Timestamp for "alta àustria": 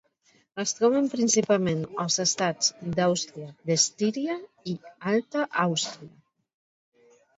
5.13-6.15